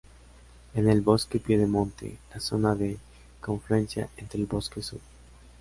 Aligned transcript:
En 0.73 0.89
el 0.89 1.01
bosque 1.01 1.37
pie 1.37 1.59
de 1.59 1.67
monte, 1.67 2.17
la 2.33 2.39
zona 2.39 2.73
de 2.73 2.97
confluencia 3.39 4.09
entre 4.17 4.39
el 4.41 4.47
Bosque 4.47 4.81
Sub. 4.81 4.99